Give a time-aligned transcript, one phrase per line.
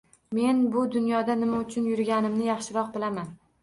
[0.37, 3.35] Men bu dunyoda nima uchun yurganimni yaxshiroq bilaman.